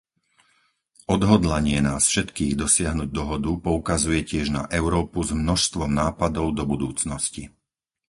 Odhodlanie 1.15 1.77
nás 1.89 2.03
všetkých 2.11 2.53
dosiahnuť 2.63 3.09
dohodu 3.19 3.51
poukazuje 3.67 4.19
tiež 4.31 4.47
na 4.57 4.63
Európu 4.79 5.19
s 5.21 5.31
množstvom 5.43 5.89
nápadov 6.01 6.47
do 6.57 6.63
budúcnosti. 6.71 7.43